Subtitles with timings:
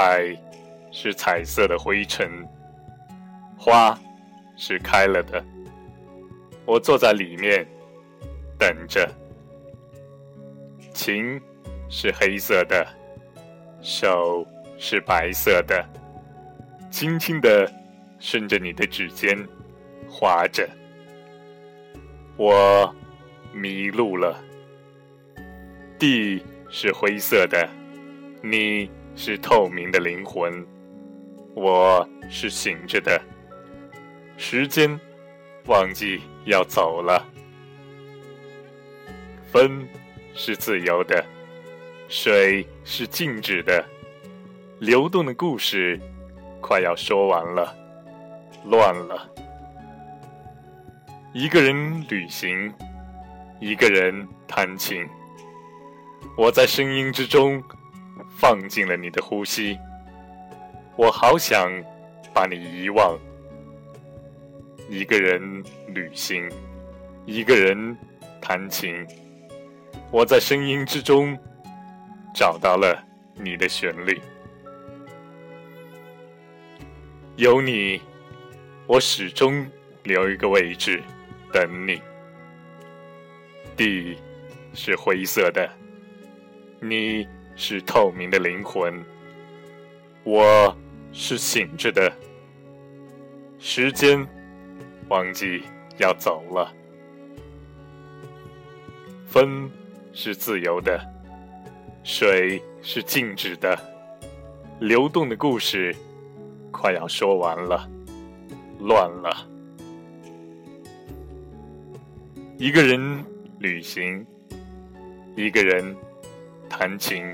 [0.00, 0.32] 海
[0.92, 2.30] 是彩色的灰尘，
[3.58, 3.98] 花
[4.56, 5.44] 是开了的。
[6.64, 7.66] 我坐在里面
[8.56, 9.10] 等着。
[10.94, 11.40] 琴
[11.90, 12.86] 是黑色的，
[13.82, 14.46] 手
[14.78, 15.84] 是白色的，
[16.92, 17.68] 轻轻的
[18.20, 19.36] 顺着你的指尖
[20.08, 20.68] 划着。
[22.36, 22.94] 我
[23.52, 24.40] 迷路了。
[25.98, 26.40] 地
[26.70, 27.68] 是灰色的，
[28.40, 28.88] 你
[29.20, 30.64] 是透明的灵魂，
[31.52, 33.20] 我是醒着的。
[34.36, 34.88] 时间
[35.66, 37.26] 忘记要走了。
[39.50, 39.84] 风
[40.34, 41.26] 是自由的，
[42.08, 43.84] 水是静止的，
[44.78, 46.00] 流动的故事
[46.60, 47.76] 快要说完了，
[48.66, 49.28] 乱了。
[51.34, 52.72] 一个人旅行，
[53.58, 55.04] 一个人弹琴。
[56.36, 57.60] 我在声音之中
[58.38, 59.76] 放进了你的呼吸，
[60.94, 61.68] 我好想
[62.32, 63.18] 把你遗忘。
[64.88, 65.42] 一个人
[65.88, 66.48] 旅行，
[67.26, 67.96] 一个人
[68.40, 69.04] 弹琴。
[70.12, 71.36] 我在声音之中
[72.32, 74.20] 找到了你的旋律，
[77.34, 78.00] 有你，
[78.86, 79.66] 我始终
[80.04, 81.02] 留一个位置
[81.52, 82.00] 等你。
[83.76, 84.16] 地
[84.74, 85.68] 是灰色的。
[86.80, 87.26] 你
[87.60, 89.04] 是透明的灵魂，
[90.22, 90.74] 我
[91.12, 92.10] 是醒着的。
[93.58, 94.24] 时间
[95.08, 95.64] 忘记
[95.98, 96.72] 要走了，
[99.26, 99.68] 风
[100.12, 101.04] 是自由的，
[102.04, 103.76] 水是静止的，
[104.78, 105.92] 流动的故事
[106.70, 107.90] 快要说完了，
[108.78, 109.36] 乱了。
[112.56, 113.24] 一个人
[113.58, 114.24] 旅行，
[115.34, 115.94] 一个人。
[116.70, 117.24] 弹琴，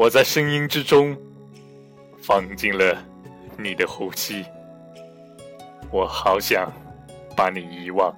[0.00, 1.14] 我在声音之中
[2.22, 3.06] 放进了
[3.58, 4.46] 你的呼吸。
[5.92, 6.72] 我好想
[7.36, 8.10] 把你遗忘。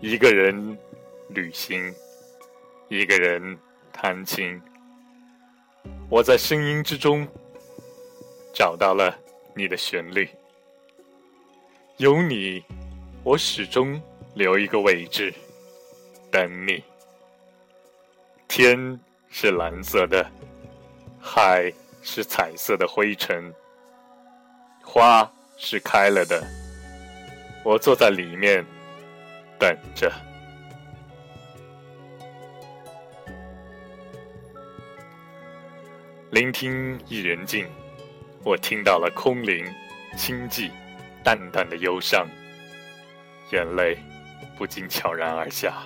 [0.00, 0.78] 一个人
[1.30, 1.92] 旅行，
[2.88, 3.58] 一个人
[3.92, 4.62] 弹琴。
[6.08, 7.26] 我在声音之中
[8.54, 9.12] 找到了
[9.56, 10.30] 你的旋律。
[11.96, 12.62] 有你，
[13.24, 14.00] 我始终
[14.36, 15.34] 留一个位置
[16.30, 16.80] 等你。
[18.46, 19.00] 天
[19.36, 20.24] 是蓝色的，
[21.20, 21.68] 海
[22.04, 23.52] 是彩色的灰尘，
[24.80, 26.40] 花是开了的。
[27.64, 28.64] 我坐在里面
[29.58, 30.08] 等着，
[36.30, 37.66] 聆听一人静。
[38.44, 39.66] 我听到了空灵、
[40.16, 40.70] 清寂、
[41.24, 42.24] 淡淡的忧伤，
[43.50, 43.98] 眼泪
[44.56, 45.82] 不禁悄然而下。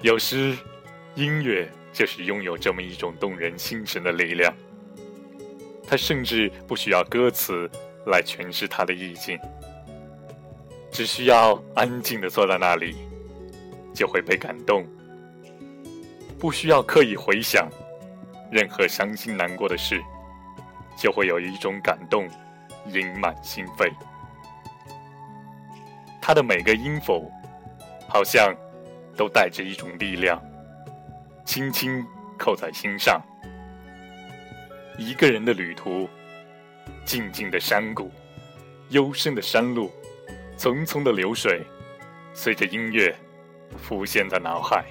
[0.00, 0.56] 有时，
[1.14, 4.54] 音乐就是拥有这么一种动人心神的力量。
[5.86, 7.68] 它甚至不需要歌词
[8.06, 9.38] 来诠释它的意境，
[10.90, 12.94] 只需要安静的坐在那里，
[13.92, 14.86] 就会被感动。
[16.38, 17.68] 不需要刻意回想
[18.50, 20.00] 任何伤心难过的事，
[20.96, 22.28] 就会有一种感动
[22.86, 23.92] 盈满心扉。
[26.22, 27.30] 它的每个音符，
[28.08, 28.54] 好像。
[29.16, 30.40] 都带着一种力量，
[31.50, 32.06] 轻轻
[32.38, 33.20] 扣在心上。
[34.96, 36.08] 一个人的旅途，
[37.04, 38.08] 静静的山谷，
[38.90, 39.90] 幽深的山路，
[40.56, 41.66] 淙淙的流水，
[42.32, 43.12] 随着音乐
[43.76, 44.84] 浮现在脑海。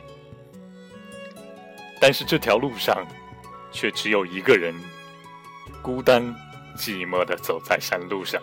[2.01, 3.07] 但是这条路上，
[3.71, 4.75] 却只有一个人，
[5.81, 6.21] 孤单
[6.75, 8.41] 寂寞的走在山路上。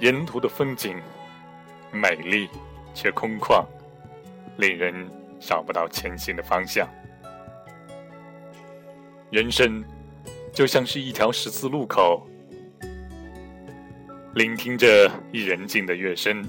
[0.00, 1.00] 沿途的风景
[1.90, 2.50] 美丽
[2.92, 3.64] 却空旷。
[4.58, 5.10] 令人
[5.40, 6.88] 找不到前行的方向。
[9.30, 9.84] 人生
[10.52, 12.28] 就像是一条十字路口，
[14.34, 16.44] 聆听着一人静的乐声，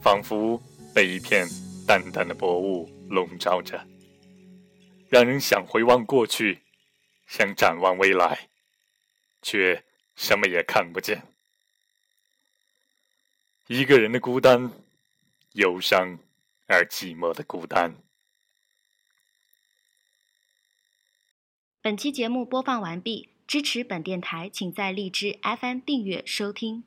[0.00, 0.62] 仿佛
[0.94, 1.46] 被一片
[1.86, 3.82] 淡淡的薄雾笼罩着，
[5.08, 6.60] 让人想回望过去，
[7.26, 8.48] 想展望未来，
[9.40, 9.82] 却
[10.14, 11.22] 什么也看不见。
[13.66, 14.70] 一个人的孤单、
[15.54, 16.18] 忧伤。
[16.68, 17.96] 而寂寞的孤单。
[21.80, 26.84] 本期节目播放完毕，支持本电台，请在荔枝 FM 订阅收听。